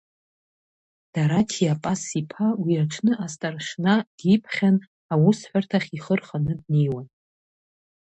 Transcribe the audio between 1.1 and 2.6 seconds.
Дараҭиа Пас-иԥа